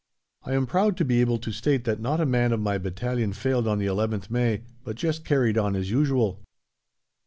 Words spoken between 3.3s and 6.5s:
failed on the 11th May, but just "carried on" as usual.